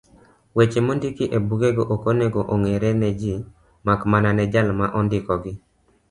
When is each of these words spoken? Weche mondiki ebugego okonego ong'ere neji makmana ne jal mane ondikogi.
Weche 0.55 0.79
mondiki 0.87 1.23
ebugego 1.37 1.83
okonego 1.95 2.41
ong'ere 2.53 2.89
neji 3.01 3.33
makmana 3.85 4.29
ne 4.33 4.43
jal 4.53 4.67
mane 4.79 4.93
ondikogi. 4.99 5.53